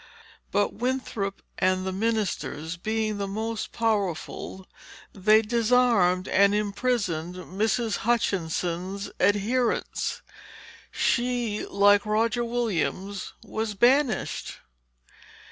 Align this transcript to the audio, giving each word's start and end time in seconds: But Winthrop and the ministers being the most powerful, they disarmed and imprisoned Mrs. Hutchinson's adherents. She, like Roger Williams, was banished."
But 0.49 0.73
Winthrop 0.73 1.43
and 1.59 1.85
the 1.85 1.91
ministers 1.91 2.75
being 2.75 3.19
the 3.19 3.27
most 3.27 3.71
powerful, 3.71 4.65
they 5.13 5.43
disarmed 5.43 6.27
and 6.27 6.55
imprisoned 6.55 7.35
Mrs. 7.35 7.97
Hutchinson's 7.97 9.11
adherents. 9.19 10.23
She, 10.89 11.67
like 11.67 12.03
Roger 12.03 12.43
Williams, 12.43 13.33
was 13.43 13.75
banished." 13.75 14.57